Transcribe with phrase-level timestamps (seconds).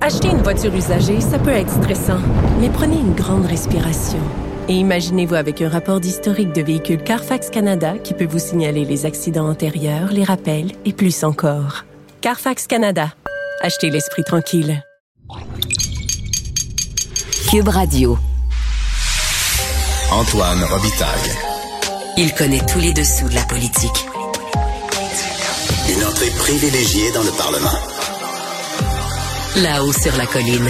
[0.00, 2.18] Acheter une voiture usagée, ça peut être stressant,
[2.60, 4.18] mais prenez une grande respiration.
[4.68, 9.06] Et imaginez-vous avec un rapport d'historique de véhicule Carfax Canada qui peut vous signaler les
[9.06, 11.84] accidents antérieurs, les rappels et plus encore.
[12.20, 13.12] Carfax Canada.
[13.60, 14.82] Achetez l'esprit tranquille.
[17.48, 18.18] Cube Radio.
[20.10, 21.30] Antoine Robitaille.
[22.16, 24.06] Il connaît tous les dessous de la politique.
[25.88, 28.01] Une entrée privilégiée dans le Parlement.
[29.56, 30.66] Là-haut sur la colline.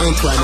[0.00, 0.36] Antoine.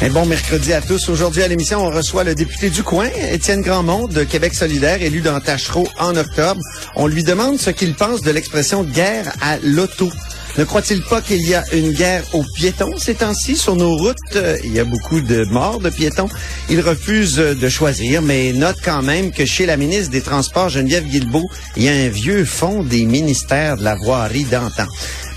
[0.00, 1.08] Un bon mercredi à tous.
[1.08, 5.22] Aujourd'hui à l'émission, on reçoit le député du coin, Étienne Grandmont de Québec solidaire, élu
[5.22, 6.60] dans Tachereau en octobre.
[6.94, 10.08] On lui demande ce qu'il pense de l'expression guerre à l'auto.
[10.58, 14.16] Ne croit-il pas qu'il y a une guerre aux piétons ces temps-ci sur nos routes?
[14.36, 16.28] Euh, Il y a beaucoup de morts de piétons.
[16.68, 20.68] Il refuse euh, de choisir, mais note quand même que chez la ministre des Transports,
[20.68, 24.86] Geneviève Guilbeault, il y a un vieux fond des ministères de la voirie d'antan.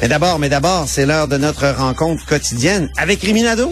[0.01, 3.71] Mais d'abord, mais d'abord, c'est l'heure de notre rencontre quotidienne avec Riminado.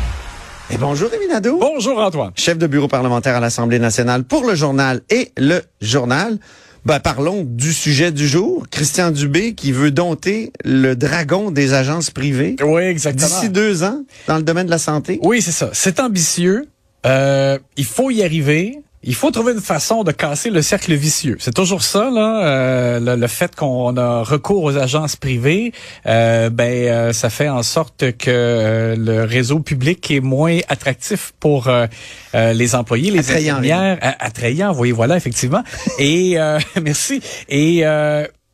[0.71, 1.57] Et bonjour, Rémi Nadeau.
[1.59, 2.31] Bonjour, Antoine.
[2.35, 6.37] Chef de bureau parlementaire à l'Assemblée nationale pour le journal et le journal.
[6.85, 8.65] Ben, parlons du sujet du jour.
[8.71, 13.27] Christian Dubé qui veut dompter le dragon des agences privées Oui, exactement.
[13.27, 15.19] d'ici deux ans dans le domaine de la santé.
[15.23, 15.69] Oui, c'est ça.
[15.73, 16.67] C'est ambitieux.
[17.05, 18.79] Euh, il faut y arriver.
[19.03, 21.37] Il faut trouver une façon de casser le cercle vicieux.
[21.39, 25.73] C'est toujours ça, là, euh, le, le fait qu'on a recours aux agences privées,
[26.05, 31.33] euh, ben euh, ça fait en sorte que euh, le réseau public est moins attractif
[31.39, 31.87] pour euh,
[32.35, 34.73] euh, les employés, les Attrayant, infirmières, attrayant.
[34.77, 35.63] Oui, voilà, effectivement.
[35.97, 37.21] Et euh, merci.
[37.49, 37.83] Et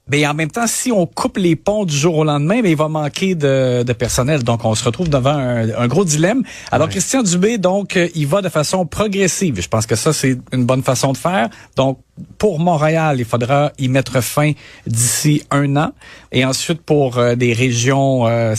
[0.08, 2.70] euh, ben, en même temps, si on coupe les ponts du jour au lendemain, ben,
[2.70, 4.44] il va manquer de, de personnel.
[4.44, 6.44] Donc, on se retrouve devant un, un gros dilemme.
[6.72, 9.62] Alors, Christian Dubé, donc, euh, il va de façon progressive.
[9.62, 11.50] Je pense que ça, c'est une bonne façon de faire.
[11.76, 12.00] Donc,
[12.38, 14.54] pour Montréal, il faudra y mettre fin
[14.86, 15.92] d'ici un an.
[16.32, 18.56] Et ensuite, pour euh, des régions euh,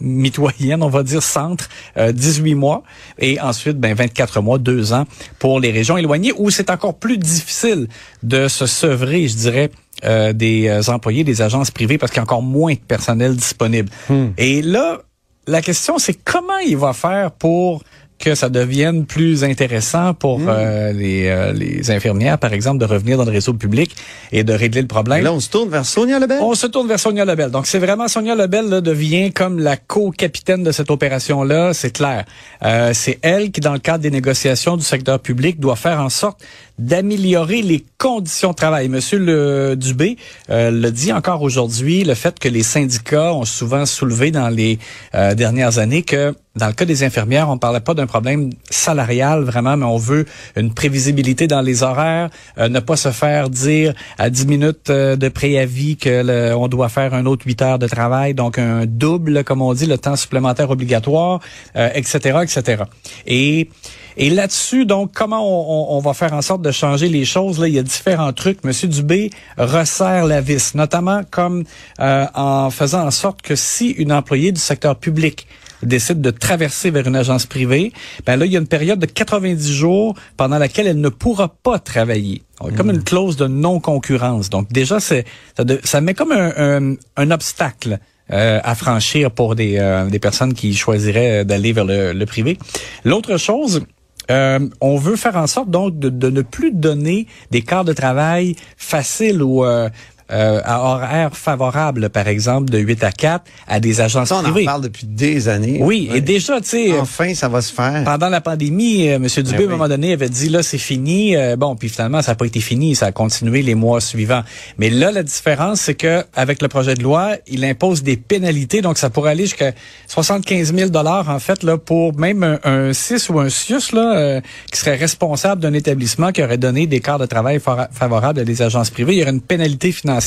[0.00, 2.82] mitoyennes, on va dire centre, euh, 18 mois.
[3.18, 5.04] Et ensuite, ben, 24 mois, deux ans
[5.38, 7.88] pour les régions éloignées où c'est encore plus difficile
[8.22, 9.70] de se sevrer, je dirais,
[10.04, 13.36] euh, des euh, employés des agences privées parce qu'il y a encore moins de personnel
[13.36, 13.90] disponible.
[14.38, 15.00] Et là,
[15.46, 17.82] la question, c'est comment il va faire pour
[18.18, 23.18] que ça devienne plus intéressant pour euh, les, euh, les infirmières, par exemple, de revenir
[23.18, 23.94] dans le réseau public
[24.32, 25.24] et de régler le problème?
[25.24, 26.38] Là, on se tourne vers Sonia Lebel.
[26.40, 27.50] On se tourne vers Sonia Lebel.
[27.50, 32.24] Donc, c'est vraiment Sonia Lebel là, devient comme la co-capitaine de cette opération-là, c'est clair.
[32.62, 36.08] Euh, c'est elle qui, dans le cadre des négociations du secteur public, doit faire en
[36.08, 36.42] sorte
[36.78, 38.88] d'améliorer les conditions de travail.
[38.88, 40.16] Monsieur le Dubé
[40.50, 44.78] euh, le dit encore aujourd'hui, le fait que les syndicats ont souvent soulevé dans les
[45.14, 48.50] euh, dernières années que dans le cas des infirmières, on ne parlait pas d'un problème
[48.70, 50.24] salarial vraiment, mais on veut
[50.56, 55.16] une prévisibilité dans les horaires, euh, ne pas se faire dire à 10 minutes euh,
[55.16, 58.86] de préavis que le- on doit faire un autre 8 heures de travail, donc un
[58.86, 61.40] double, comme on dit, le temps supplémentaire obligatoire,
[61.74, 62.84] euh, etc., etc.
[63.26, 63.68] Et
[64.16, 67.58] et là-dessus, donc, comment on, on- on va faire en sorte de changer les choses?
[67.58, 68.62] Là, il y a différents trucs.
[68.64, 71.64] Monsieur Dubé resserre la vis, notamment comme
[72.00, 75.46] euh, en faisant en sorte que si une employée du secteur public
[75.82, 77.92] décide de traverser vers une agence privée,
[78.24, 81.48] ben là, il y a une période de 90 jours pendant laquelle elle ne pourra
[81.48, 82.42] pas travailler.
[82.60, 84.48] Donc, Comme une clause de non-concurrence.
[84.48, 85.24] Donc déjà, c'est
[85.56, 87.98] ça, ça met comme un, un- un obstacle
[88.32, 92.56] euh, à franchir pour des, euh, des personnes qui choisiraient d'aller vers le, le privé.
[93.04, 93.82] L'autre chose,
[94.30, 97.92] euh, on veut faire en sorte donc de, de ne plus donner des quarts de
[97.92, 99.88] travail faciles ou euh,
[100.34, 104.40] euh, à horaires favorables, par exemple, de 8 à 4, à des agences Ça, on
[104.40, 104.64] en privées.
[104.64, 105.78] parle depuis des années.
[105.82, 108.02] Oui, et déjà, tu sais, Enfin, ça va se faire.
[108.04, 109.26] pendant la pandémie, euh, M.
[109.26, 111.36] Dubé, Ben à un moment donné, avait dit, là, c'est fini.
[111.36, 112.94] Euh, bon, puis finalement, ça n'a pas été fini.
[112.94, 114.42] Ça a continué les mois suivants.
[114.78, 118.80] Mais là, la différence, c'est que avec le projet de loi, il impose des pénalités.
[118.82, 119.72] Donc, ça pourrait aller jusqu'à
[120.08, 124.40] 75 000 en fait, là, pour même un, un CIS ou un CIUS, là, euh,
[124.72, 128.62] qui serait responsable d'un établissement qui aurait donné des quarts de travail favorables à des
[128.62, 129.14] agences privées.
[129.14, 130.23] Il y aurait une pénalité financière.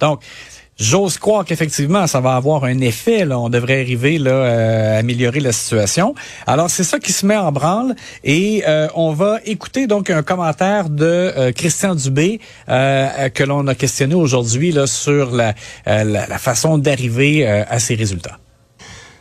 [0.00, 0.22] Donc,
[0.82, 3.24] J'ose croire qu'effectivement, ça va avoir un effet.
[3.30, 6.14] On devrait arriver là, euh, à améliorer la situation.
[6.46, 7.94] Alors, c'est ça qui se met en branle.
[8.24, 13.74] Et euh, on va écouter donc un commentaire de euh, Christian Dubé que l'on a
[13.74, 15.54] questionné aujourd'hui sur la,
[16.38, 18.38] façon d'arriver à ces résultats.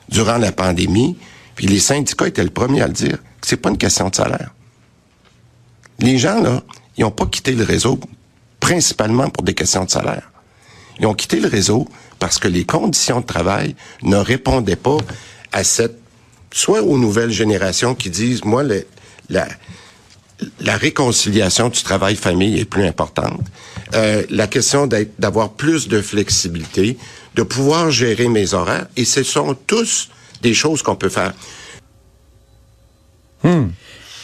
[0.10, 1.18] durant la pandémie,
[1.56, 4.16] puis les syndicats étaient le premier à le dire, que c'est pas une question de
[4.16, 4.54] salaire.
[6.00, 6.64] Les gens, là,
[6.98, 8.00] ils ont pas quitté le réseau
[8.62, 10.32] principalement pour des questions de salaire.
[11.00, 11.86] Ils ont quitté le réseau
[12.20, 14.98] parce que les conditions de travail ne répondaient pas
[15.52, 15.98] à cette,
[16.54, 18.64] soit aux nouvelles générations qui disent, moi,
[19.30, 19.48] la,
[20.60, 23.42] la réconciliation du travail-famille est plus importante.
[23.96, 26.98] Euh, la question d'avoir plus de flexibilité,
[27.36, 30.10] de pouvoir gérer mes horaires, et ce sont tous
[30.42, 31.34] des choses qu'on peut faire.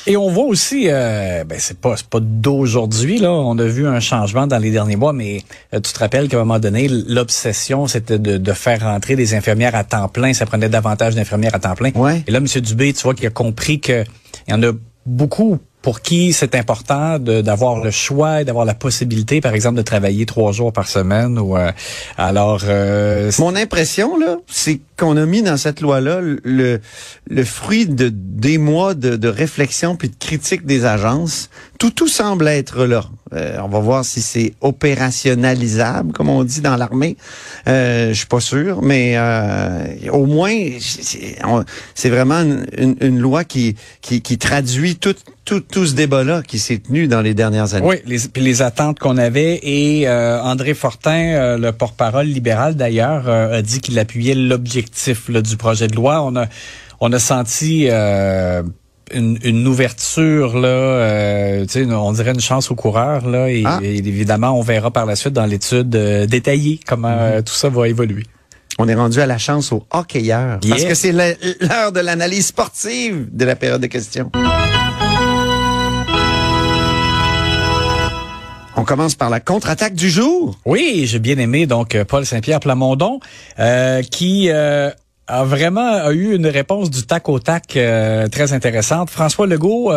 [0.07, 3.29] Et on voit aussi, euh, ben c'est pas c'est pas d'aujourd'hui là.
[3.29, 5.43] On a vu un changement dans les derniers mois, mais
[5.73, 9.35] euh, tu te rappelles qu'à un moment donné, l'obsession c'était de, de faire rentrer des
[9.35, 10.31] infirmières à temps plein.
[10.33, 11.91] Ça prenait davantage d'infirmières à temps plein.
[11.93, 12.23] Ouais.
[12.25, 12.45] Et là, M.
[12.61, 14.05] Dubé, tu vois qu'il a compris que
[14.47, 14.71] il y en a
[15.05, 19.81] beaucoup pour qui c'est important d'avoir le choix et d'avoir la possibilité, par exemple, de
[19.83, 21.39] travailler trois jours par semaine.
[21.39, 21.71] Ou euh,
[22.17, 26.81] alors, euh, Mon impression, là, c'est qu'on a mis dans cette loi-là le,
[27.29, 31.49] le fruit de des mois de, de réflexion puis de critique des agences.
[31.79, 33.05] Tout, tout semble être là.
[33.33, 37.15] Euh, on va voir si c'est opérationnalisable, comme on dit dans l'armée.
[37.67, 40.53] Euh, je suis pas sûr, mais euh, au moins,
[41.95, 45.15] c'est vraiment une, une- une loi qui, qui, qui traduit tout,
[45.47, 47.87] tout, tout ce débat-là qui s'est tenu dans les dernières années.
[47.87, 52.75] Oui, les, puis les attentes qu'on avait et euh, André Fortin, euh, le porte-parole libéral
[52.75, 56.21] d'ailleurs, euh, a dit qu'il appuyait l'objectif du projet de loi.
[56.21, 56.45] On a
[56.99, 58.61] on a senti euh,
[59.13, 63.63] une, une ouverture là, euh, tu sais, on dirait une chance aux coureurs là, et,
[63.65, 63.79] Ah.
[63.81, 67.69] et évidemment on verra par la suite dans l'étude euh, détaillée comment euh, tout ça
[67.69, 68.25] va évoluer.
[68.79, 70.59] On est rendu à la chance aux hockeyeurs.
[70.67, 70.89] Parce Yeah.
[70.89, 74.29] que c'est l'heure de l'analyse sportive de la période de questions.
[78.79, 80.59] On commence par la contre-attaque du jour.
[80.65, 83.19] Oui, j'ai bien aimé donc euh, Paul Saint-Pierre Plamondon
[83.59, 84.91] euh, qui euh,
[85.27, 89.09] a vraiment eu une réponse du tac au tac très intéressante.
[89.09, 89.91] François Legault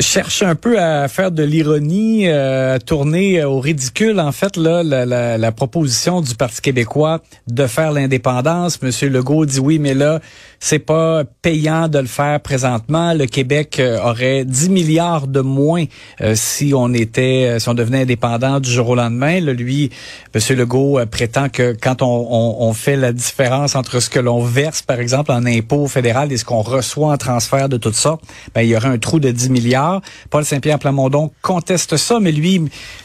[0.00, 5.06] cherche un peu à faire de l'ironie, euh, tourner au ridicule en fait là la,
[5.06, 8.80] la- la proposition du Parti québécois de faire l'indépendance.
[8.82, 10.20] Monsieur Legault dit oui, mais là
[10.62, 13.14] c'est pas payant de le faire présentement.
[13.14, 15.86] Le Québec euh, aurait 10 milliards de moins
[16.20, 19.40] euh, si on était, euh, si on devenait indépendant du jour au lendemain.
[19.40, 19.90] Lui,
[20.34, 25.00] Monsieur Legault prétend que quand on, fait la différence entre ce que l'on verse, par
[25.00, 28.18] exemple, en impôt fédéral et ce qu'on reçoit en transfert de tout ça,
[28.54, 30.02] ben, il y aurait un trou de 10 milliards.
[30.28, 32.62] Paul Saint-Pierre Plamondon conteste ça, mais lui,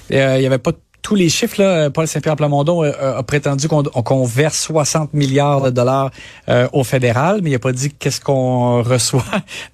[0.09, 0.71] il n'y avait pas
[1.05, 5.69] tous les chiffres, là, Paul Saint-Pierre Plamondon euh, a prétendu qu'on verse 60 milliards de
[5.69, 6.09] dollars
[6.49, 9.23] euh, au fédéral, mais il n'a pas dit qu'est-ce qu'on reçoit.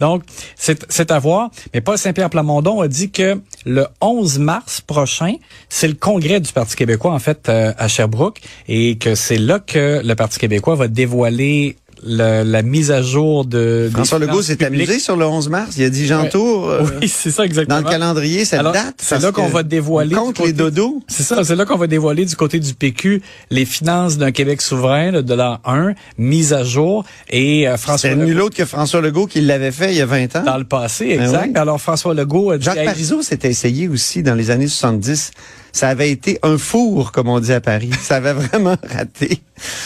[0.01, 0.23] Donc,
[0.57, 1.49] c'est à voir.
[1.73, 5.35] Mais Paul Saint-Pierre Plamondon a dit que le 11 mars prochain,
[5.69, 9.59] c'est le congrès du Parti québécois, en fait, euh, à Sherbrooke, et que c'est là
[9.59, 13.85] que le Parti québécois va dévoiler le- la mise à jour de...
[13.87, 15.75] des François Legault s'est amusé sur le 11 mars.
[15.77, 16.29] Il a dit Ouais.
[16.29, 17.79] Tour euh, Oui, c'est ça exactement.
[17.81, 18.95] dans le calendrier, cette Alors, date.
[18.97, 21.01] c'est là qu'on va dévoiler Contre les dodos.
[21.07, 24.61] C'est ça, c'est là qu'on va dévoiler du côté du PQ les finances d'un Québec
[24.61, 28.65] souverain là, de l'an 1, mise à jour, et euh, François C'est nul autre que
[28.65, 30.43] François Legault qui l'avait fait il y a 20 ans.
[30.43, 31.51] dans le passé, Ben exact.
[31.53, 31.59] oui.
[31.59, 35.31] Alors François Legault a dit Jacques Parizeau s'était essayé aussi dans les années 70.
[35.71, 37.91] Ça avait été un four, comme on dit à Paris.
[38.01, 39.41] Ça avait vraiment raté.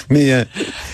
[0.10, 0.44] Mais euh,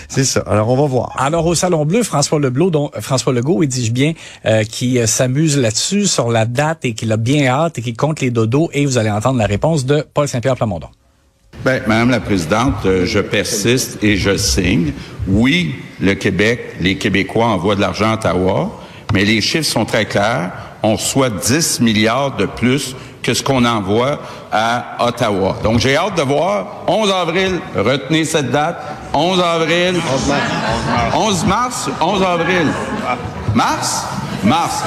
[0.08, 0.40] c'est ça.
[0.46, 1.14] Alors, on va voir.
[1.18, 4.12] Alors au Salon Bleu, François Legault, dont, François Legault, et dis-je bien,
[4.44, 7.94] euh, qui euh, s'amuse là-dessus sur la date et qu'il a bien hâte et qui
[7.94, 8.70] compte les dodos.
[8.72, 10.88] Et vous allez entendre la réponse de Paul Saint-Pierre Plamondon.
[11.64, 14.92] Ben, Madame la Présidente, euh, je persiste et je signe.
[15.28, 18.80] Oui, le Québec, les Québécois envoient de l'argent à Ottawa,
[19.12, 20.50] mais les chiffres sont très clairs.
[20.82, 24.18] On reçoit 10 milliards de plus que ce qu'on envoie
[24.50, 25.56] à Ottawa.
[25.62, 26.66] Donc, j'ai hâte de voir.
[26.86, 28.76] 11 avril, retenez cette date.
[29.14, 30.00] 11 avril.
[31.14, 32.66] 11 mars, 11 avril.
[33.54, 34.06] Mars?
[34.42, 34.82] Mars.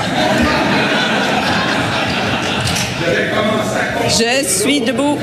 [4.08, 5.18] Je suis debout.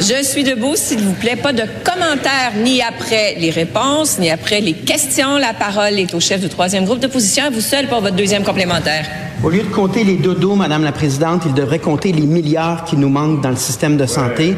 [0.00, 1.34] Je suis debout, s'il vous plaît.
[1.34, 5.38] Pas de commentaires ni après les réponses, ni après les questions.
[5.38, 7.46] La parole est au chef du troisième groupe d'opposition.
[7.46, 9.06] À vous seul pour votre deuxième complémentaire.
[9.42, 12.96] Au lieu de compter les dodos, Madame la Présidente, il devrait compter les milliards qui
[12.96, 14.54] nous manquent dans le système de santé.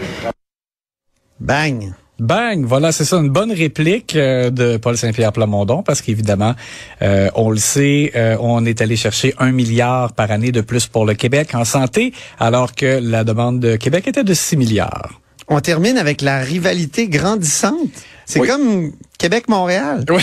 [1.41, 1.95] Bang!
[2.19, 2.67] Bang!
[2.67, 6.55] Voilà, c'est ça, une bonne réplique euh, de Paul Saint-Pierre Plamondon, parce qu'évidemment,
[7.01, 10.87] euh, on le sait, euh, on est allé chercher un milliard par année de plus
[10.87, 15.21] pour le Québec en santé, alors que la demande de Québec était de 6 milliards.
[15.51, 17.91] On termine avec la rivalité grandissante.
[18.25, 18.49] C'est Oui.
[18.49, 20.05] comme Québec-Montréal.
[20.11, 20.23] Oui,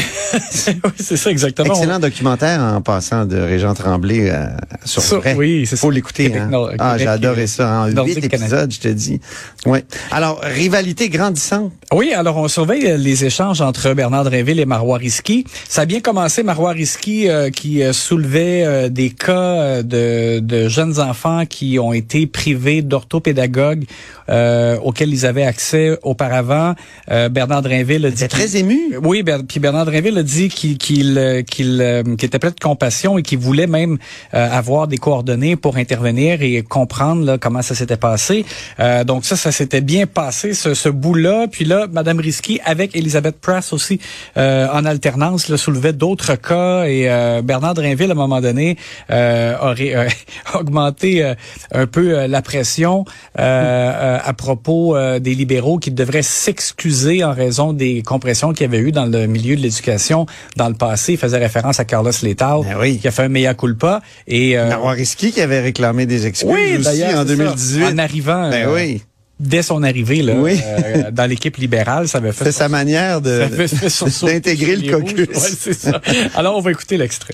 [0.84, 1.74] oui, c'est ça exactement.
[1.74, 4.48] Excellent documentaire en passant de Régent Tremblay euh,
[4.84, 5.36] sur Sur- vrai.
[5.38, 5.94] oui, c'est Faut ça.
[5.94, 6.26] l'écouter.
[6.26, 6.68] Québec Hein?
[6.80, 7.70] Ah, j'ai adoré euh, ça.
[7.84, 9.22] En Nordique huit épisodes, je te dis.
[9.66, 9.86] Ouais.
[10.12, 11.72] Alors, rivalité grandissante.
[11.94, 15.46] Oui, alors on surveille euh, les échanges entre Bernard Drinville et Marois Risky.
[15.70, 20.40] Ça a bien commencé, Marois Risky euh, qui euh, soulevait euh, des cas euh, de,
[20.40, 23.86] de jeunes enfants qui ont été privés d'orthopédagogues
[24.30, 26.76] euh, auxquels ils avaient accès auparavant.
[27.12, 28.87] Euh, Bernard Drinville a dit très ému.
[29.02, 33.40] Oui, puis Bernard Drinville a dit qu'il euh, euh, était plein de compassion et qu'il
[33.40, 33.98] voulait même
[34.34, 38.46] euh, avoir des coordonnées pour intervenir et comprendre là, comment ça s'était passé.
[38.80, 41.48] Euh, donc ça, ça s'était bien passé ce, ce bout-là.
[41.52, 44.00] Puis là, Madame Risky avec Elisabeth Press aussi
[44.38, 48.78] euh, en alternance là, soulevait d'autres cas et euh, Bernard Drinville à un moment donné
[49.10, 50.08] aurait
[50.54, 51.34] augmenté
[51.72, 58.54] un peu la pression à propos des libéraux qui devraient s'excuser en raison des compressions
[58.54, 61.14] qu'il y avait eu dans le milieu de l'éducation dans le passé.
[61.14, 63.00] Il faisait référence à Carlos Letao, Ben oui.
[63.00, 64.02] qui a fait un meilleur culpa.
[64.28, 67.26] Et euh, Risky qui avait réclamé des excuses oui, aussi en c'est ça.
[67.26, 67.84] 2018.
[67.86, 69.04] en arrivant, Ben euh, oui.
[69.40, 70.60] dès son arrivée là, Oui.
[70.64, 73.44] euh, dans l'équipe libérale, ça avait fait C'est sa manière de
[74.26, 75.28] d'intégrer le caucus.
[75.28, 76.02] Ouais, c'est ça.
[76.36, 77.34] Alors on va écouter l'extrait.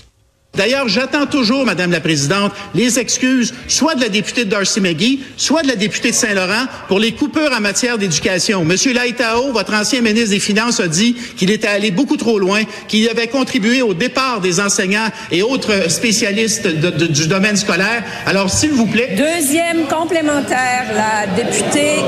[0.56, 5.20] D'ailleurs, j'attends toujours, Madame la Présidente, les excuses soit de la députée de Darcy McGee,
[5.36, 8.64] soit de la députée de Saint-Laurent pour les coupures en matière d'éducation.
[8.64, 12.62] Monsieur Laitao, votre ancien ministre des Finances, a dit qu'il était allé beaucoup trop loin,
[12.86, 18.04] qu'il avait contribué au départ des enseignants et autres spécialistes du domaine scolaire.
[18.26, 22.02] Alors, s'il vous plaît, Deuxième complémentaire, la députée.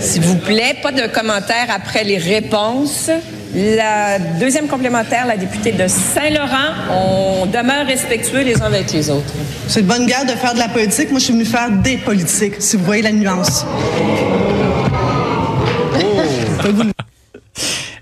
[0.00, 3.10] S'il vous plaît, pas de commentaires après les réponses.
[3.54, 6.72] La deuxième complémentaire, la députée de Saint-Laurent.
[6.90, 9.34] On demeure respectueux les uns avec les autres.
[9.68, 11.10] C'est de bonne guerre de faire de la politique.
[11.10, 13.66] Moi, je suis venue faire des politiques, si vous voyez la nuance.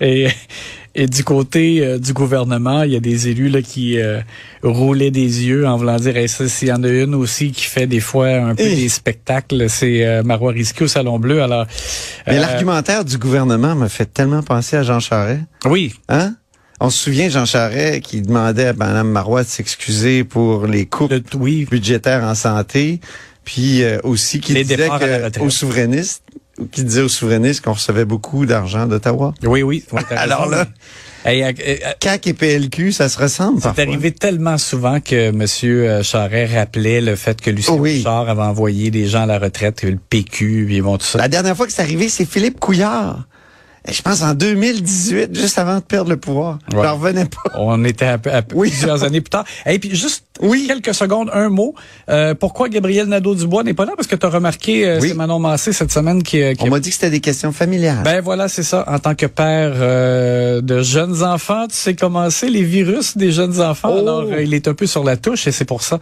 [0.00, 0.28] Et,
[0.94, 4.20] et du côté euh, du gouvernement, il y a des élus là, qui euh,
[4.62, 7.86] roulaient des yeux en voulant dire, hey, s'il y en a une aussi qui fait
[7.86, 8.74] des fois un peu Eh.
[8.74, 11.42] des spectacles, c'est euh, Marois Risky au Salon Bleu.
[11.42, 11.66] Alors,
[12.26, 15.42] Mais euh, l'argumentaire du gouvernement m'a fait tellement penser à Jean Charest.
[15.66, 16.34] oui, Hein?
[16.82, 21.10] On se souvient Jean Charest qui demandait à Mme Marois de s'excuser pour les coupes
[21.10, 23.00] le, oui, budgétaires en santé,
[23.44, 26.22] puis euh, aussi qui Les disait que, aux souverainistes,
[26.72, 29.34] qui disait aux souverainistes qu'on recevait beaucoup d'argent d'Ottawa.
[29.44, 29.84] oui, oui.
[30.10, 30.66] Alors là-
[31.22, 36.02] Hey, euh, euh, CAC et PLQ, ça se ressemble C'est arrivé tellement souvent que M.
[36.02, 37.98] Charest rappelait le fait que Lucien oui.
[37.98, 41.18] Bouchard avait envoyé des gens à la retraite, le PQ, puis bon, tout ça.
[41.18, 43.24] La dernière fois que c'est arrivé, c'est Philippe Couillard.
[43.88, 46.58] Je pense en 2018, juste avant de perdre le pouvoir.
[46.72, 46.82] Ouais.
[46.82, 47.50] J'en revenais pas.
[47.58, 48.68] On était à, à Oui.
[48.70, 49.44] plusieurs années plus tard.
[49.66, 50.66] Et puis juste Oui.
[50.68, 51.74] quelques secondes, un mot.
[52.10, 53.92] Euh, pourquoi Gabriel Nadeau-Dubois n'est pas là?
[53.96, 55.08] Parce que tu as remarqué, euh, Oui.
[55.08, 58.02] c'est Manon Massé cette semaine qui, qui On m'a dit que c'était des questions familiales.
[58.04, 58.84] Ben voilà, c'est ça.
[58.86, 63.32] En tant que père euh, de jeunes enfants, tu sais comment c'est, les virus des
[63.32, 63.92] jeunes enfants?
[63.94, 63.98] Oh.
[63.98, 65.98] Alors, euh, il est un peu sur la touche et c'est pour ça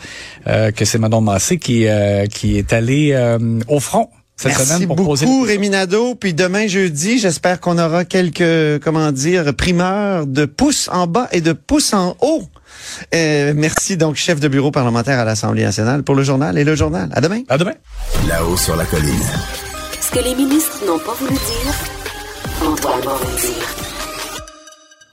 [0.48, 4.66] euh, que c'est Manon Massé qui, euh, qui est allé euh, au front cette Merci
[4.72, 5.26] semaine pour beaucoup, poser...
[5.26, 6.14] le- Rémi Nadeau.
[6.14, 11.40] Puis demain jeudi, j'espère qu'on aura quelques, comment dire, primeurs de pouces en bas et
[11.40, 12.44] de pouces en haut.
[13.14, 16.76] Euh, merci donc, chef de bureau parlementaire à l'Assemblée nationale pour le journal et le
[16.76, 17.10] journal.
[17.12, 17.40] À demain.
[17.48, 17.74] À demain.
[18.28, 19.12] Là-haut sur la colline.
[20.00, 21.74] Ce que les ministres n'ont pas voulu dire,
[22.60, 23.97] va vous le dire.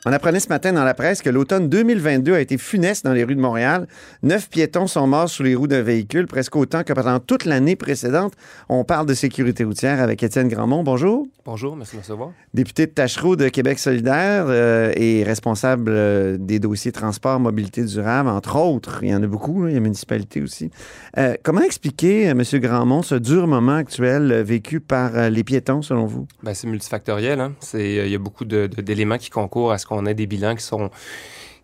[0.08, 3.24] On apprenait ce matin dans la presse que l'automne 2022 a été funeste dans les
[3.24, 3.88] rues de Montréal.
[4.22, 7.76] Neuf piétons sont morts sous les roues d'un véhicule, presque autant que pendant toute l'année
[7.76, 8.34] précédente.
[8.70, 10.84] On parle de sécurité routière avec Étienne Grandmont.
[10.84, 11.26] Bonjour.
[11.44, 12.32] Bonjour, merci de me recevoir.
[12.54, 18.30] Député de Tachereau de Québec solidaire euh, et responsable euh, des dossiers transport, mobilité durable,
[18.30, 19.00] entre autres.
[19.04, 20.72] Il y en a beaucoup, là, il y a municipalité aussi.
[21.18, 22.42] Euh, comment expliquer, M.
[22.54, 26.28] Grandmont, ce dur moment actuel vécu par les piétons, selon vous?
[26.42, 27.40] Ben, c'est multifactoriel.
[27.40, 27.54] Hein?
[27.60, 30.64] C'est, il y a beaucoup d'éléments qui concourent à ce qu'on ait des bilans qui
[30.64, 30.90] sont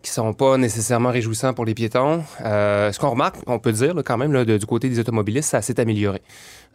[0.02, 2.24] qui sont pas nécessairement réjouissants pour les piétons.
[2.44, 4.98] Euh, ce qu'on remarque, on peut dire là, quand même là, de- du côté des
[4.98, 6.20] automobilistes, ça s'est amélioré.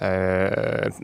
[0.01, 0.49] Euh,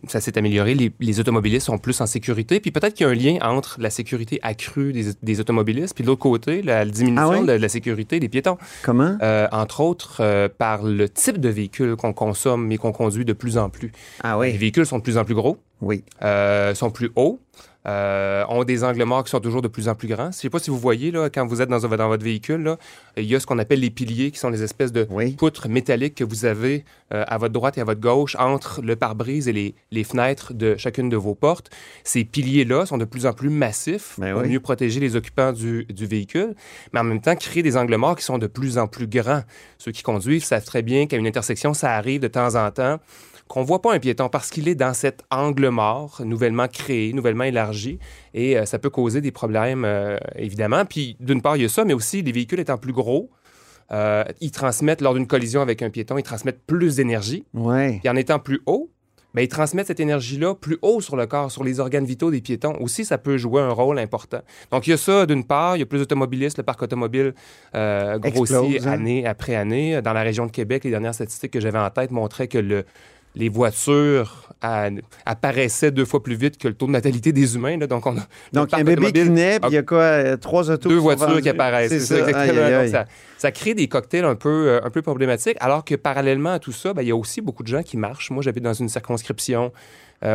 [0.07, 0.73] ça s'est amélioré.
[0.73, 2.61] Les, les automobilistes sont plus en sécurité.
[2.61, 6.03] Puis peut-être qu'il y a un lien entre la sécurité accrue des, des automobilistes, puis
[6.03, 7.41] de l'autre côté, la diminution Ah oui?
[7.41, 8.57] de, de la sécurité des piétons.
[8.83, 9.17] Comment?
[9.21, 13.57] Euh, entre autres, par le type de véhicule qu'on consomme et qu'on conduit de plus
[13.57, 13.91] en plus.
[14.23, 14.53] Ah oui.
[14.53, 15.57] Les véhicules sont de plus en plus gros.
[15.81, 16.05] Oui.
[16.73, 17.41] Sont plus hauts.
[17.87, 20.31] Euh, ont des angles morts qui sont toujours de plus en plus grands.
[20.31, 22.77] Je sais pas si vous voyez, là, quand vous êtes dans, dans votre véhicule, là,
[23.17, 26.15] il y a ce qu'on appelle les piliers, qui sont les espèces de poutres métalliques
[26.15, 29.53] que vous avez euh, à votre droite et à votre gauche entre le pare-brise et
[29.53, 31.69] les, les fenêtres de chacune de vos portes.
[32.03, 34.49] Ces piliers-là sont de plus en plus massifs pour oui.
[34.49, 36.55] mieux protéger les occupants du, du véhicule,
[36.93, 39.43] mais en même temps créer des angles morts qui sont de plus en plus grands.
[39.77, 42.99] Ceux qui conduisent savent très bien qu'à une intersection, ça arrive de temps en temps
[43.53, 47.43] qu'on voit pas un piéton parce qu'il est dans cet angle mort, nouvellement créé, nouvellement
[47.43, 47.99] élargi,
[48.33, 50.85] et euh, ça peut causer des problèmes, euh, évidemment.
[50.85, 53.29] Puis, d'une part, il y a ça, mais aussi, les véhicules étant plus gros,
[53.91, 57.45] euh, ils transmettent, lors d'une collision avec un piéton, ils transmettent plus d'énergie.
[57.53, 57.99] Ouais.
[57.99, 58.89] Puis en étant plus haut,
[59.35, 62.41] ben, ils transmettent cette énergie-là plus haut sur le corps, sur les organes vitaux des
[62.41, 62.75] piétons.
[62.79, 64.41] Aussi, ça peut jouer un rôle important.
[64.71, 65.75] Donc, il y a ça d'une part.
[65.75, 66.57] Il y a plus d'automobilistes.
[66.57, 67.33] Le parc automobile
[67.75, 68.91] euh, grossit hein?
[68.91, 70.01] année après année.
[70.03, 72.85] Dans la région de Québec, les dernières statistiques que j'avais en tête montraient que le,
[73.35, 74.89] les voitures à-
[75.25, 77.77] apparaissaient deux fois plus vite que le taux de natalité des humains.
[77.77, 77.87] là.
[77.87, 78.21] Donc, on a,
[78.53, 79.97] Donc, un bébé qui naît, puis il y a quoi?
[79.99, 81.41] euh, Trois autos deux qui voitures vendues.
[81.41, 81.89] qui apparaissent.
[81.89, 82.29] C'est ça, ça.
[82.29, 82.41] exactement.
[82.41, 82.89] Aïe, aïe, Donc, aïe.
[82.91, 83.05] ça,
[83.37, 86.71] ça crée des cocktails un peu, euh, un peu problématiques, alors que parallèlement à tout
[86.71, 88.29] ça, ben, il y a aussi beaucoup de gens qui marchent.
[88.31, 89.73] Moi, j'habite dans une circonscription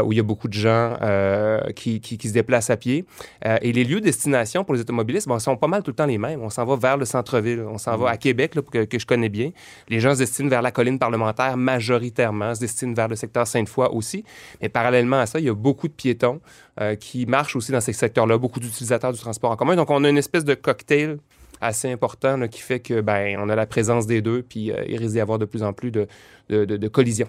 [0.04, 3.04] où il y a beaucoup de gens euh, qui, qui- qui se déplacent à pied.
[3.46, 5.94] Euh, et les lieux de destination pour les automobilistes bon, sont pas mal tout le
[5.96, 6.42] temps les mêmes.
[6.42, 7.60] On s'en va vers le centre-ville.
[7.68, 8.00] On s'en Mm.
[8.02, 9.50] va à Québec, là, que, que je connais bien.
[9.88, 13.88] Les gens se destinent vers la colline parlementaire majoritairement, se destinent vers le secteur Sainte-Foy
[13.92, 14.24] aussi.
[14.60, 16.40] Mais parallèlement à ça, il y a beaucoup de piétons
[16.80, 19.74] euh, qui marchent aussi dans ces secteurs-là, beaucoup d'utilisateurs du transport en commun.
[19.76, 21.18] Donc, on a une espèce de cocktail
[21.60, 24.84] assez important là, qui fait que ben on a la présence des deux, puis euh,
[24.86, 26.06] il risque d'y avoir de plus en plus de,
[26.50, 27.28] de, de- de collisions.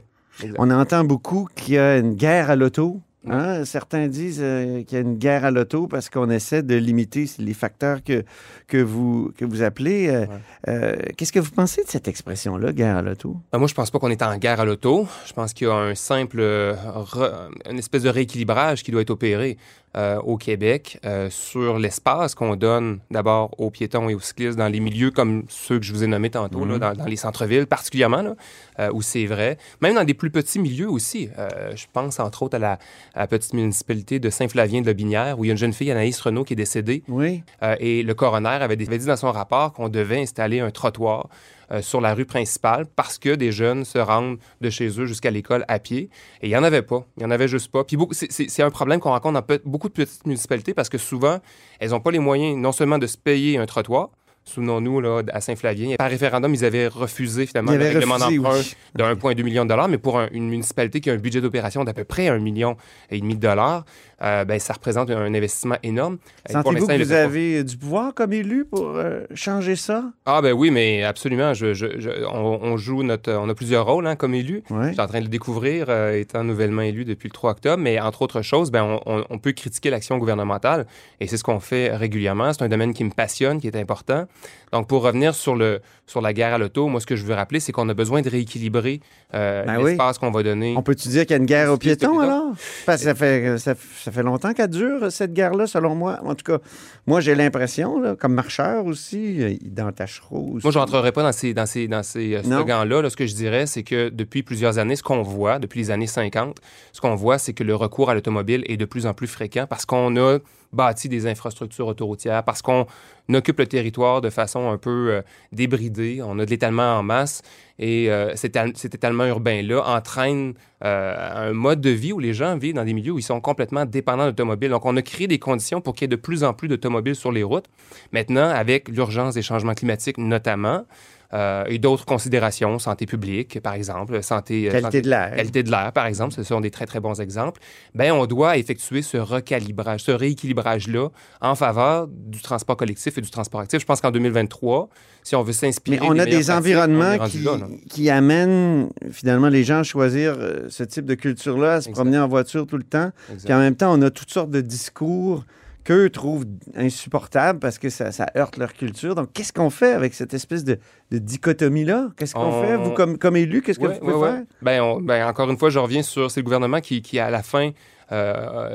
[0.57, 2.99] On entend beaucoup qu'il y a une guerre à l'auto.
[3.29, 3.65] hein?
[3.65, 7.29] Certains disent euh, qu'il y a une guerre à l'auto parce qu'on essaie de limiter
[7.39, 8.23] les facteurs que,
[8.67, 10.07] que, vous, que vous appelez.
[10.09, 10.25] euh,
[10.69, 13.35] euh, Qu'est-ce que vous pensez de cette expression-là, guerre à l'auto?
[13.53, 15.07] Euh, Moi, je pense pas qu'on est en guerre à l'auto.
[15.27, 19.09] Je pense qu'il y a un simple, re- une espèce de rééquilibrage qui doit être
[19.09, 19.57] opéré
[19.97, 24.67] euh, au Québec euh, sur l'espace qu'on donne d'abord aux piétons et aux cyclistes dans
[24.67, 26.79] les milieux comme ceux que je vous ai nommés tantôt, là, Mhm.
[26.79, 28.35] dans, dans les centres-villes particulièrement, là,
[28.79, 29.57] euh, où c'est vrai.
[29.81, 31.29] Même dans des plus petits milieux aussi.
[31.75, 32.71] Je pense entre autres à la,
[33.15, 35.73] à la petite municipalité de Saint-Flavien de la Binière, où il y a une jeune
[35.73, 37.03] fille, Anaïs Renault, qui est décédée.
[37.07, 37.43] Oui.
[37.79, 41.29] Et le coroner avait, avait dit dans son rapport qu'on devait installer un trottoir
[41.71, 45.31] euh, sur la rue principale parce que des jeunes se rendent de chez eux jusqu'à
[45.31, 46.09] l'école à pied.
[46.41, 47.05] Et il n'y en avait pas.
[47.17, 47.83] Il n'y en avait juste pas.
[47.83, 51.39] Puis c'est- un problème qu'on rencontre dans beaucoup de petites municipalités parce que souvent,
[51.79, 54.09] elles n'ont pas les moyens non seulement de se payer un trottoir,
[54.45, 58.73] Souvenons-nous, là, à Saint-Flavien, par référendum, ils avaient refusé finalement le règlement d'emprunt oui.
[58.95, 61.83] de 1,2 million de dollars, mais pour un- une municipalité qui a un budget d'opération
[61.83, 62.75] d'à peu près 1 million
[63.11, 63.85] et demi de dollars,
[64.21, 66.17] euh, ben, ça représente un investissement énorme.
[66.17, 67.21] Pour Sentez-vous que vous pas.
[67.23, 70.05] avez du pouvoir comme élu pour euh, changer ça?
[70.25, 71.53] Ah ben oui, mais absolument.
[71.53, 74.63] Je, je- je- on, on joue notre, on a plusieurs rôles hein, comme élu.
[74.69, 77.81] Je suis en train de le découvrir, euh, étant nouvellement élu depuis le 3 octobre.
[77.81, 80.85] Mais entre autres choses, ben on, on- on peut critiquer l'action gouvernementale
[81.19, 82.51] et c'est ce qu'on fait régulièrement.
[82.53, 84.27] C'est un domaine qui me passionne, qui est important.
[84.71, 87.35] Donc pour revenir sur le sur la guerre à l'auto, moi ce que je veux
[87.35, 88.99] rappeler, c'est qu'on a besoin de rééquilibrer
[89.35, 89.91] euh, Ben oui.
[89.91, 90.73] l'espace qu'on va donner.
[90.75, 92.53] On peut-tu dire qu'il y a une guerre aux piétons, alors?
[92.87, 96.19] Parce que ça fait, ça, ça fait longtemps qu'elle dure, cette guerre-là, selon moi.
[96.25, 96.57] En tout cas,
[97.05, 100.65] moi, j'ai l'impression, comme marcheur aussi, euh, dans Tachereau aussi.
[100.65, 103.03] Moi, je rentrerai pas dans ces, dans ces, dans ces euh, slogans-là.
[103.03, 105.91] Là, ce que je dirais, c'est que depuis plusieurs années, ce qu'on voit, depuis les
[105.91, 106.57] années 50,
[106.91, 109.67] ce qu'on voit, c'est que le recours à l'automobile est de plus en plus fréquent
[109.69, 110.39] parce qu'on a
[110.71, 112.85] bâti des infrastructures autoroutières, parce qu'on
[113.33, 116.21] occupe le territoire de façon un peu euh, débridée.
[116.23, 117.41] On a de l'étalement en masse
[117.79, 120.53] et euh, cet, cet étalement urbain-là entraîne
[120.83, 123.41] euh, un mode de vie où les gens vivent dans des milieux où ils sont
[123.41, 124.69] complètement dépendants d'automobiles.
[124.69, 127.15] Donc, on a créé des conditions pour qu'il y ait de plus en plus d'automobiles
[127.15, 127.67] sur les routes.
[128.11, 130.85] Maintenant, avec l'urgence des changements climatiques notamment,
[131.33, 134.67] euh, et d'autres considérations, santé publique, par exemple, santé...
[134.67, 135.35] euh, Qualité santé- de l'air.
[135.35, 137.61] Qualité de l'air, par exemple, ce sont des très, très bons exemples.
[137.93, 141.09] Ben, on doit effectuer ce recalibrage, ce rééquilibrage-là
[141.41, 143.79] en faveur du transport collectif et du transport actif.
[143.79, 144.89] Je pense qu'en 2023,
[145.23, 145.99] si on veut s'inspirer...
[146.01, 147.67] Mais on a des environnements qui, là, là.
[147.89, 152.17] qui amènent finalement les gens à choisir euh, ce type de culture-là, à se promener
[152.17, 153.11] en voiture tout le temps.
[153.31, 153.45] Exact.
[153.45, 155.43] Puis en même temps, on a toutes sortes de discours
[155.83, 159.15] qu'eux trouvent insupportables parce que ça, ça heurte leur culture.
[159.15, 160.77] Donc, qu'est-ce qu'on fait avec cette espèce de,
[161.11, 162.09] de dichotomie-là?
[162.17, 162.75] Qu'est-ce qu'on On- fait?
[162.77, 164.29] Vous, comme, comme élu, qu'est-ce que vous pouvez ouais, ouais.
[164.31, 164.43] faire?
[164.61, 167.29] Ben, on- ben, encore une fois, je reviens sur c'est le gouvernement qui, qui, à
[167.29, 167.71] la fin,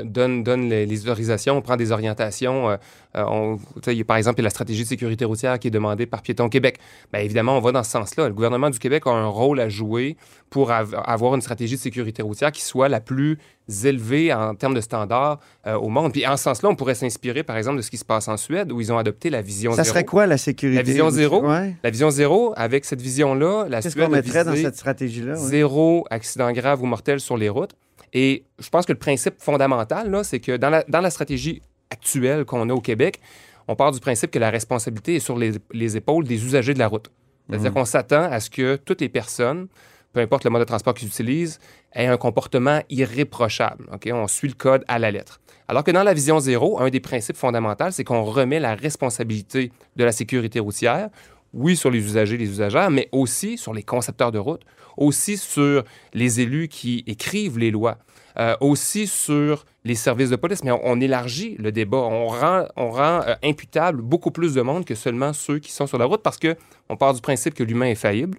[0.04, 2.70] donne, donne les, les autorisations, on prend des orientations.
[2.70, 2.76] euh,
[3.16, 3.58] euh, on,
[4.06, 6.48] par exemple, il y a la stratégie de sécurité routière qui est demandée par Piéton
[6.48, 6.78] Québec.
[7.12, 8.28] Bien évidemment, on va dans ce sens-là.
[8.28, 10.16] Le gouvernement du Québec a un rôle à jouer
[10.50, 13.38] pour av- avoir une stratégie de sécurité routière qui soit la plus
[13.84, 16.12] élevée en termes de standards euh, au monde.
[16.12, 18.36] Puis en ce sens-là, on pourrait s'inspirer, par exemple, de ce qui se passe en
[18.36, 19.92] Suède, où ils ont adopté la vision Ça zéro.
[19.94, 20.76] serait quoi la sécurité?
[20.76, 21.40] La vision zéro?
[21.48, 21.74] Ouais.
[21.82, 25.32] La vision zéro, avec cette vision-là, la Qu'est-ce qu'on mettrait dans cette stratégie-là?
[25.34, 25.38] ouais?
[25.38, 27.72] zéro accident grave ou mortel sur les routes.
[28.14, 31.60] Et je pense que le principe fondamental, là, c'est que dans la, dans la stratégie
[31.90, 33.20] actuelle qu'on a au Québec,
[33.68, 36.78] on part du principe que la responsabilité est sur les, les épaules des usagers de
[36.78, 37.10] la route.
[37.48, 37.74] C'est-à-dire Mhm.
[37.74, 39.66] qu'on s'attend à ce que toutes les personnes,
[40.12, 41.58] peu importe le mode de transport qu'ils utilisent,
[41.92, 43.86] aient un comportement irréprochable.
[44.12, 45.40] On suit le code à la lettre.
[45.66, 49.72] Alors que dans la vision zéro, un des principes fondamentaux, c'est qu'on remet la responsabilité
[49.96, 51.08] de la sécurité routière,
[51.54, 54.62] oui, sur les usagers, les usagères, mais aussi sur les concepteurs de route,
[54.96, 57.98] aussi sur les élus qui écrivent les lois,
[58.38, 60.64] euh, aussi sur les services de police.
[60.64, 61.98] Mais on, on élargit le débat.
[61.98, 65.86] On rend, on rend euh, imputable beaucoup plus de monde que seulement ceux qui sont
[65.86, 66.56] sur la route parce que
[66.88, 68.38] on part du principe que l'humain est faillible.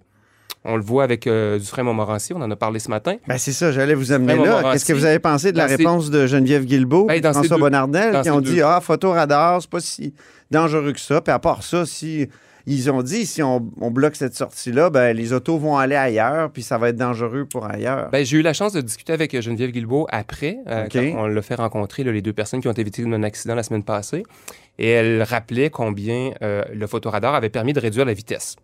[0.68, 3.18] On le voit avec euh, Dufresne Montmorency, on en a parlé ce matin.
[3.28, 4.72] Ben, c'est ça, j'allais vous amener là.
[4.72, 7.62] Qu'est-ce que vous avez pensé de la réponse de Geneviève Guilbeault Ben, et François deux-
[7.62, 10.14] Bonnardel qui ont deux- dit Ah, photoradar, c'est pas si
[10.50, 11.22] dangereux que ça.
[11.22, 12.28] Puis à part ça, si
[12.68, 16.50] ils ont dit si on, on bloque cette sortie-là, ben, les autos vont aller ailleurs,
[16.52, 18.10] puis ça va être dangereux pour ailleurs.
[18.12, 21.42] Ben, j'ai eu la chance de discuter avec Geneviève Guilbeault après, euh, quand on l'a
[21.42, 24.24] fait rencontrer là, les deux personnes qui ont été victimes d'un accident la semaine passée.
[24.80, 28.56] Et elle rappelait combien euh, le photoradar avait permis de réduire la vitesse.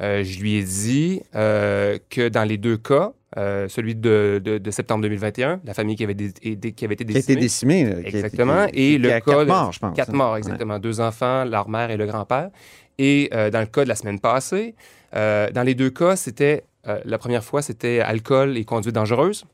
[0.00, 4.58] Euh, je lui ai dit euh, que dans les deux cas, euh, celui de, de-
[4.58, 7.36] de septembre 2021, la famille qui avait, dé- été- qui avait été Qui a été
[7.36, 7.84] décimée.
[7.84, 8.66] qui a été- Exactement.
[8.66, 9.20] qui- et le cas.
[9.20, 9.96] quatre morts, je pense.
[9.96, 10.16] Quatre hein.
[10.16, 10.78] morts, exactement.
[10.78, 12.50] Deux enfants, leur mère et le grand-père.
[12.98, 14.74] Et euh, dans le cas de la semaine passée,
[15.14, 16.64] euh, dans les deux cas, c'était.
[16.86, 19.44] euh, la première fois, c'était alcool et conduite dangereuse.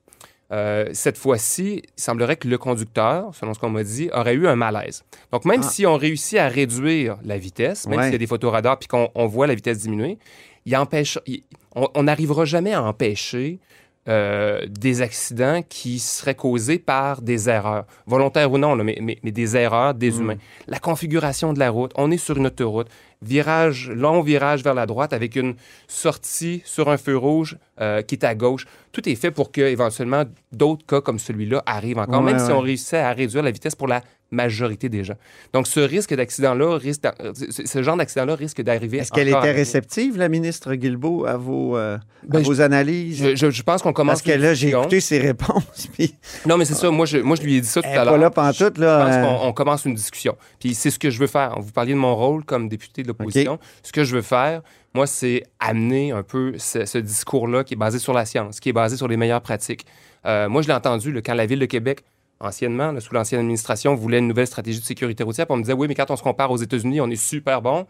[0.92, 4.56] Cette fois-ci, il semblerait que le conducteur, selon ce qu'on m'a dit, aurait eu un
[4.56, 5.04] malaise.
[5.30, 5.68] Donc, même Ah.
[5.68, 8.04] si on réussit à réduire la vitesse, même Ouais.
[8.06, 10.18] s'il y a des photoradars puis qu'on on voit la vitesse diminuer,
[10.66, 11.44] il empêche, il-
[11.76, 13.60] on n'arrivera jamais à empêcher
[14.08, 19.18] euh, des accidents qui seraient causés par des erreurs, volontaires ou non, là, mais, mais-
[19.22, 20.20] mais des erreurs des Mm.
[20.20, 20.36] humains.
[20.68, 22.88] La configuration de la route, on est sur une autoroute,
[23.22, 25.54] virage, long virage vers la droite avec une
[25.86, 28.66] sortie sur un feu rouge euh, qui est à gauche.
[28.92, 32.50] Tout est fait pour que éventuellement d'autres cas comme celui-là arrivent encore, Ouais, même si
[32.52, 35.14] on réussit à réduire la vitesse pour la majorité des gens.
[35.52, 38.98] Donc, ce risque d'accident-là, risque d'a- ce genre d'accident-là risque d'arriver.
[38.98, 43.18] Est-ce qu'elle était réceptive, la ministre Guilbeault, à vos, euh, à Ben, vos analyses?
[43.18, 44.22] Je, je- je pense qu'on commence.
[44.22, 46.14] Parce que là, j'ai écouté ses réponses, puis
[46.46, 46.90] Non, mais c'est ça.
[46.90, 48.14] Moi je, moi, je lui ai dit ça tout à l'heure.
[48.14, 49.10] pas là pantoute, là.
[49.12, 50.36] Je euh, pense qu'on on commence une discussion.
[50.58, 51.58] Puis c'est ce que je veux faire.
[51.60, 53.58] Vous parliez de mon rôle comme député de l'opposition.
[53.82, 54.62] Ce que je veux faire,
[54.94, 58.68] moi, c'est amener un peu ce, ce discours-là qui est basé sur la science, qui
[58.68, 59.86] est basé sur les meilleures pratiques.
[60.26, 62.02] Euh, moi, je l'ai entendu là, quand la Ville de Québec,
[62.40, 65.46] anciennement, là, sous l'ancienne administration, voulait une nouvelle stratégie de sécurité routière.
[65.46, 67.60] Puis on me disait, oui, mais quand on se compare aux États-Unis, on est super
[67.62, 67.86] bon.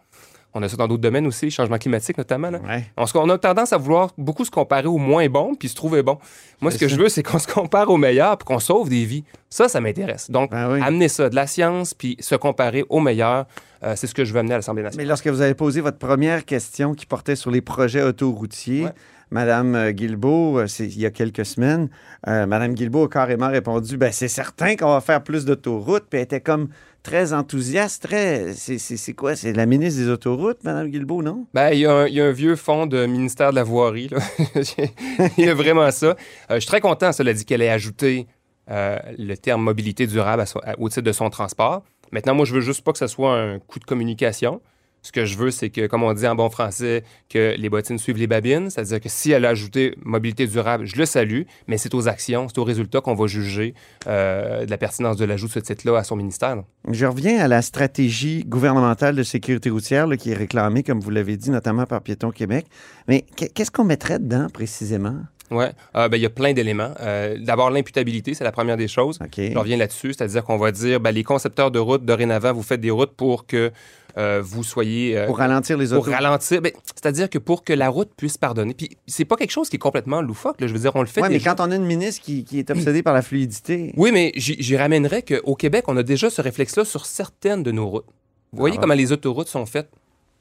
[0.53, 2.51] On a ça dans d'autres domaines aussi, changement climatique notamment.
[2.51, 2.59] là.
[2.59, 2.85] Ouais.
[2.97, 5.77] On, se- on a tendance à vouloir beaucoup se comparer au moins bon puis se
[5.77, 6.19] trouver bon.
[6.61, 6.97] Moi, ce que ça.
[6.97, 9.23] je veux, c'est qu'on se compare au meilleur puis qu'on sauve des vies.
[9.49, 10.29] Ça, ça m'intéresse.
[10.29, 10.81] Donc, Ben oui.
[10.83, 13.47] amener ça, de la science puis se comparer au meilleur,
[13.85, 15.05] euh, c'est ce que je veux amener à l'Assemblée nationale.
[15.07, 18.93] Mais lorsque vous avez posé votre première question qui portait sur les projets autoroutiers, Ouais.
[19.31, 21.88] Madame euh, Guilbeault, euh, il y a quelques semaines,
[22.27, 26.05] euh, Madame Guilbeault a carrément répondu ben, c'est certain qu'on va faire plus d'autoroutes.
[26.11, 26.69] Puis elle était comme
[27.03, 28.53] très enthousiaste, très.
[28.55, 31.47] C'est quoi C'est la ministre des autoroutes, Madame Guilbeault, non?
[31.55, 34.11] Ben, il y, a un- vieux fond de ministère de la Voirie.
[35.38, 36.09] il y a vraiment ça.
[36.09, 36.14] Euh,
[36.55, 38.27] je suis très content, cela dit, qu'elle ait ajouté
[38.69, 40.45] le terme mobilité durable
[40.79, 41.83] au titre de son transport.
[42.12, 44.61] Maintenant, moi, je veux juste pas que ce soit un coup de communication.
[45.03, 47.99] Ce que je veux, c'est que, comme on dit en bon français, que les bottines
[47.99, 48.69] suivent les babines.
[48.69, 52.49] C'est-à-dire que si elle a ajouté mobilité durable, je le salue, mais c'est aux actions,
[52.49, 53.75] c'est aux résultats qu'on va juger
[54.07, 56.63] euh, de la pertinence de l'ajout de ce titre-là à son ministère.
[56.91, 61.37] Je reviens à la stratégie gouvernementale de sécurité routière qui est réclamée, comme vous l'avez
[61.37, 62.67] dit, notamment par Piéton Québec.
[63.09, 65.17] Mais qu'est- qu'est-ce qu'on mettrait dedans précisément?
[65.51, 66.93] Oui, ben, il y a plein d'éléments.
[67.01, 69.19] Euh, D'abord, l'imputabilité, c'est la première des choses.
[69.21, 69.35] OK.
[69.53, 72.81] Je reviens là-dessus, c'est-à-dire qu'on va dire, ben, les concepteurs de routes, dorénavant, vous faites
[72.81, 73.71] des routes pour que
[74.19, 75.17] euh, vous soyez...
[75.17, 76.11] euh, Pour ralentir les pour autos.
[76.11, 78.75] ralentir, ben, c'est-à-dire que pour que la route puisse pardonner.
[78.75, 80.67] Puis c'est pas quelque chose qui est complètement loufoque, là.
[80.67, 82.59] je veux dire, on le fait Oui, mais quand on a une ministre qui, qui
[82.59, 83.93] est obsédée par la fluidité.
[83.97, 87.71] Oui, mais j'y j'y ramènerais qu'au Québec, on a déjà ce réflexe-là sur certaines de
[87.71, 88.07] nos routes.
[88.53, 88.81] Vous voyez Ah.
[88.83, 89.89] comment les autoroutes sont faites?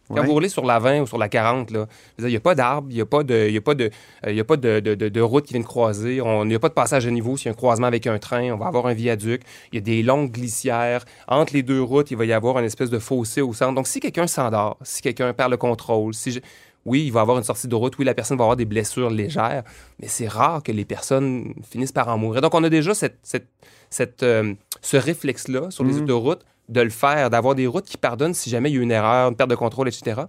[0.10, 0.26] Quand Ouais.
[0.26, 1.86] vous roulez sur la 20 ou sur la 40, là,
[2.18, 3.62] je veux dire, il n'y a pas d'arbres, il n'y a pas, de, y a
[3.62, 3.86] pas, de,
[4.26, 6.44] euh, il y a pas de, de, de- de route qui vient de croiser, on-
[6.44, 8.18] il n'y a pas de passage à niveau s'il y a un croisement avec un
[8.18, 11.06] train, on va avoir un viaduc, il y a des longues glissières.
[11.28, 13.76] Entre les deux routes, il va y avoir une espèce de fossé au centre.
[13.76, 16.40] Donc, si quelqu'un s'endort, si quelqu'un perd le contrôle, si je-
[16.86, 19.10] oui, il va avoir une sortie de route, oui, la personne va avoir des blessures
[19.12, 19.64] légères,
[20.02, 22.42] mais c'est rare que les personnes finissent par en mourir.
[22.42, 23.48] Donc, on a déjà cette, cette,
[23.92, 26.04] cette, euh, ce réflexe-là sur les Mhm.
[26.04, 28.92] autoroutes de le faire, d'avoir des routes qui pardonnent si jamais il y a une
[28.92, 30.22] erreur, une perte de contrôle, etc.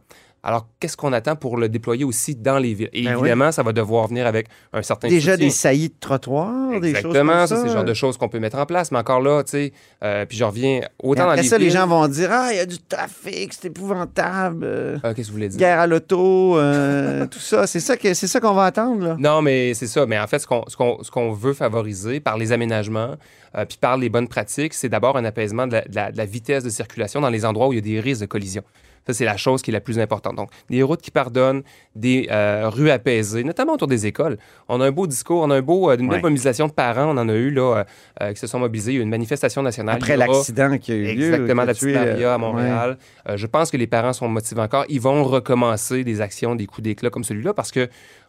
[0.43, 2.89] Alors, qu'est-ce qu'on attend pour le déployer aussi dans les villes?
[2.95, 3.21] Et Ben oui.
[3.21, 5.47] évidemment, ça va devoir venir avec un certain Déjà soutien.
[5.47, 7.57] des saillies de trottoir, des choses Exactement, comme ça, ça.
[7.61, 8.91] c'est le genre de choses qu'on peut mettre en place.
[8.91, 9.73] Mais encore là, tu sais,
[10.03, 12.61] euh, puis je reviens autant dans les ça, les gens vont dire Ah, il y
[12.61, 14.65] a du trafic, c'est épouvantable.
[14.65, 15.59] euh, Ah, Qu'est-ce que vous voulez dire?
[15.59, 17.67] guerre à l'auto, euh, tout ça.
[17.67, 19.17] C'est ça que- c'est ça qu'on va attendre, là.
[19.19, 20.07] Non, mais c'est ça.
[20.07, 23.17] Mais en fait, ce qu'on ce qu'on- ce qu'on veut favoriser par les aménagements,
[23.57, 26.17] euh, puis par les bonnes pratiques, c'est d'abord un apaisement de la, de la- de
[26.17, 28.63] la vitesse de circulation dans les endroits où il y a des risques de collision.
[29.07, 30.37] Ça, c'est la chose qui est la plus importante.
[30.37, 31.63] Donc, des routes qui pardonnent,
[31.97, 34.37] des euh, rues apaisées, notamment autour des écoles.
[34.69, 36.23] On a un beau discours, on a un beau, euh, une belle Ouais.
[36.23, 37.07] mobilisation de parents.
[37.15, 37.85] On en a eu, là,
[38.23, 38.93] euh, qui se sont mobilisés.
[38.93, 39.97] Il y a eu une manifestation nationale.
[39.97, 41.25] Après l'accident qui a eu lieu.
[41.35, 42.99] Exactement, la petite à Montréal.
[43.35, 44.85] Je pense que les parents sont motivés encore.
[44.89, 47.89] Ils vont recommencer des actions, des coups d'éclat comme celui-là parce que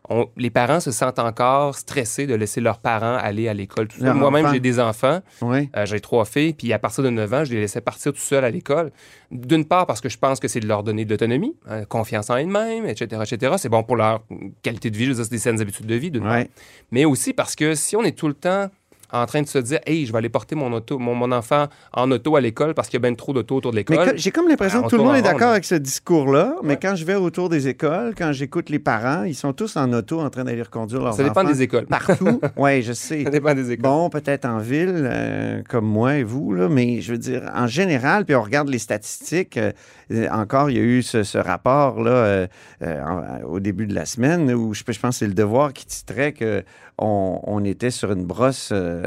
[0.10, 3.88] on- les parents se sentent encore stressés de laisser leurs parents aller à l'école.
[3.98, 4.14] seul.
[4.16, 5.20] Moi-même, j'ai des enfants.
[5.42, 5.70] Oui.
[5.78, 6.54] Euh, j'ai trois filles.
[6.54, 8.92] Puis à partir de 9 ans, je les laissais partir tout seuls à l'école.
[9.30, 12.30] D'une part, parce que je pense que c'est de leur donner de l'autonomie, hein, confiance
[12.30, 13.56] en elles-mêmes, etc., etc.
[13.58, 14.24] C'est bon pour leur
[14.64, 15.06] qualité de vie.
[15.06, 16.32] Je veux dire, c'est des saines habitudes de vie, part.
[16.32, 16.50] Ouais.
[16.92, 18.70] Mais aussi parce que si on est tout le temps
[19.12, 21.68] en train de se dire, hey, je vais aller porter mon, auto, mon, mon enfant
[21.94, 24.14] en auto à l'école parce qu'il y a bien trop d'auto autour de l'école.
[24.16, 26.96] j'ai comme l'impression Ben, que tout le monde est d'accord avec ce discours-là, mais quand
[26.96, 30.30] je vais autour des écoles, quand j'écoute les parents, ils sont tous en auto en
[30.30, 31.86] train d'aller reconduire leurs Ça dépend enfants des écoles.
[31.86, 32.40] Partout.
[32.58, 33.24] oui, je sais.
[33.24, 33.84] Ça dépend des écoles.
[33.84, 37.68] Bon, peut-être en ville, euh, comme moi et vous, là, mais je veux dire, en
[37.68, 39.72] général, puis on regarde les statistiques, euh,
[40.32, 42.48] encore, il y a eu ce, ce rapport là, euh,
[42.84, 43.02] euh,
[43.48, 46.32] au début de la semaine où je, je pense que c'est le devoir qui titrait
[46.34, 46.64] que
[46.98, 49.04] on, on était sur une brosse euh,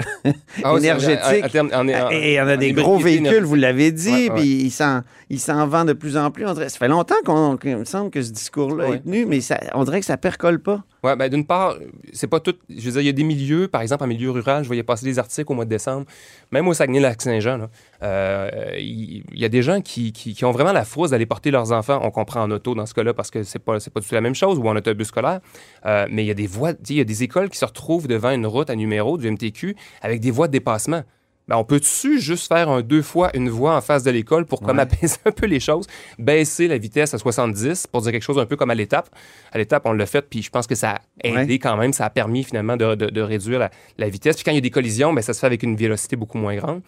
[0.64, 1.42] Ah énergétique.
[1.42, 4.62] à- à terme, en- en- et on a des gros véhicules, vous l'avez dit, puis
[4.64, 6.46] il s'en, il s'en vend de plus en plus.
[6.46, 8.96] On dirait- ça fait longtemps qu'on, qu'il me semble que ce discours-là Ouais.
[8.96, 10.82] est tenu, mais ça, on dirait que ça percole pas.
[11.04, 11.76] Ouais, ben d'une part,
[12.14, 12.54] c'est pas tout.
[12.70, 14.82] Je veux dire, il y a des milieux, par exemple, en milieu rural, je voyais
[14.82, 16.06] passer des articles au mois de décembre,
[16.50, 17.68] même au Saguenay-Lac-Saint-Jean,
[18.02, 21.72] euh, il y, a des gens qui, qui- ont vraiment la frousse d'aller porter leurs
[21.72, 22.00] enfants.
[22.02, 24.14] On comprend en auto dans ce cas-là parce que c'est pas, c'est pas du tout
[24.14, 25.40] la même chose, ou en autobus scolaire.
[25.84, 28.08] Euh, mais il y a des voies, il y a des écoles qui se retrouvent
[28.08, 31.02] devant une route à numéro du MTQ avec des voies de dépassement.
[31.46, 34.62] Ben, on peut-tu juste faire un deux fois une voie en face de l'école pour
[34.62, 34.82] comme Ouais.
[34.84, 35.86] apaiser un peu les choses,
[36.18, 39.10] baisser la vitesse à 70 pour dire quelque chose un peu comme à l'étape.
[39.52, 41.58] À l'étape, on l'a fait, puis je pense que ça a aidé Ouais.
[41.58, 44.36] quand même, ça a permis finalement de, de- de réduire la, la vitesse.
[44.36, 46.38] Puis quand il y a des collisions, ben, ça se fait avec une vélocité beaucoup
[46.38, 46.80] moins grande.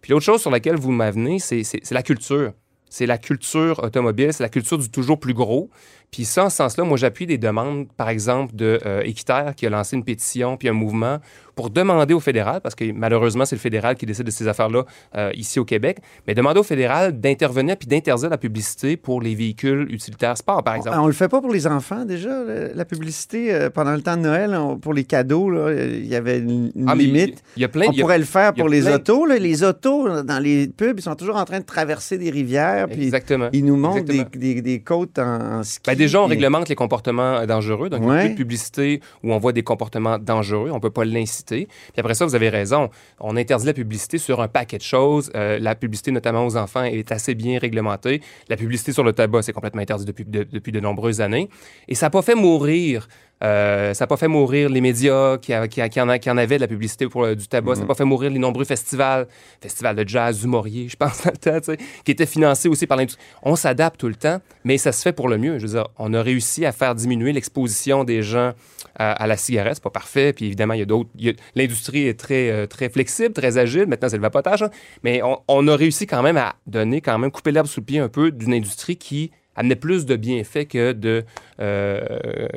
[0.00, 2.52] Puis l'autre chose sur laquelle vous m'avenez, c'est la culture.
[2.90, 5.68] C'est la culture automobile, c'est la culture du toujours plus gros.
[6.10, 9.66] Puis ça, en ce sens-là, moi, j'appuie des demandes, par exemple, de euh, Équiterre qui
[9.66, 11.18] a lancé une pétition puis un mouvement
[11.56, 14.84] pour demander au fédéral, parce que malheureusement, c'est le fédéral qui décide de ces affaires-là
[15.16, 19.36] euh, ici au Québec, mais demander au fédéral d'intervenir puis d'interdire la publicité pour les
[19.36, 20.96] véhicules utilitaires sport, par exemple.
[21.00, 22.30] On le fait pas pour les enfants déjà,
[22.74, 25.50] la publicité euh, pendant le temps de Noël on- pour les cadeaux.
[25.70, 27.42] Il y avait une, une Ah, limite.
[27.56, 29.24] il y a plein- on y a- pourrait le faire pour les autos.
[29.26, 29.36] là.
[29.38, 32.88] Les autos, dans les pubs, ils sont toujours en train de traverser des rivières.
[32.88, 33.48] Puis Exactement.
[33.52, 34.40] ils nous montrent des, Exactement.
[34.42, 35.82] des- des côtes en, en ski.
[35.86, 37.88] Ben déjà, on réglemente les comportements dangereux.
[37.88, 40.70] Donc, il n'y a plus de publicité où on voit des comportements dangereux.
[40.70, 41.66] On ne peut pas l'inciter.
[41.66, 42.90] Puis après ça, vous avez raison.
[43.20, 45.30] On interdit la publicité sur un paquet de choses.
[45.34, 48.20] Euh, la publicité, notamment aux enfants, est assez bien réglementée.
[48.48, 51.48] La publicité sur le tabac, c'est complètement interdit depuis de, depuis de nombreuses années.
[51.88, 53.08] Et ça n'a pas fait mourir.
[53.42, 56.18] Euh, ça n'a pas fait mourir les médias qui, a- qui, a- qui en, a-
[56.18, 57.74] qui en avaient de la publicité pour euh, du tabac.
[57.74, 59.26] Ça n'a pas fait mourir les nombreux festivals,
[59.60, 61.58] festivals de jazz, du Maurier, je pense, temps,
[62.04, 63.22] qui étaient financés aussi par l'industrie.
[63.42, 65.58] On s'adapte tout le temps, mais ça se fait pour le mieux.
[65.58, 68.52] Je veux dire, on a réussi à faire diminuer l'exposition des gens
[68.96, 69.74] à, à la cigarette.
[69.74, 70.32] C'est pas parfait.
[70.32, 71.10] Puis évidemment, il y a d'autres.
[71.54, 73.86] L'industrie est très, euh, très flexible, très agile.
[73.86, 74.62] Maintenant, c'est le vapotage.
[74.62, 74.70] hein.
[75.02, 77.84] Mais on, on a réussi quand même à donner, quand même, couper l'herbe sous le
[77.86, 81.24] pied un peu d'une industrie qui amenait plus de bienfaits que de.
[81.60, 82.00] euh,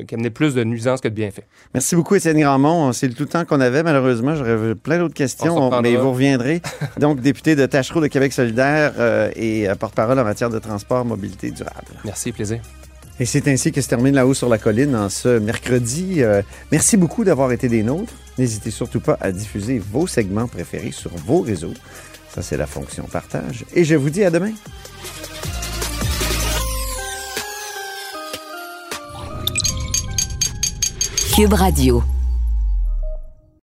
[0.07, 1.43] qui amenait plus de nuisances que de bienfaits.
[1.73, 2.93] Merci beaucoup, Étienne Grandmont.
[2.93, 4.35] C'est le tout le temps qu'on avait, malheureusement.
[4.35, 6.61] J'aurais plein d'autres questions, On mais vous reviendrez.
[6.99, 11.05] Donc, député de Tachereau de Québec solidaire euh, et euh, porte-parole en matière de transport,
[11.05, 11.87] mobilité durable.
[12.05, 12.59] Merci, plaisir.
[13.19, 16.21] Et c'est ainsi que se termine La Haut sur la colline en ce mercredi.
[16.21, 18.13] Euh, merci beaucoup d'avoir été des nôtres.
[18.37, 21.73] N'hésitez surtout pas à diffuser vos segments préférés sur vos réseaux.
[22.29, 23.65] Ça, c'est la fonction partage.
[23.73, 24.51] Et je vous dis à demain.
[31.37, 32.16] Cube Radio.